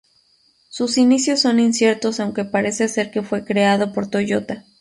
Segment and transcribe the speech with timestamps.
[0.67, 4.63] Sus inicios son inciertos aunque parece ser que fue creado por Toyota.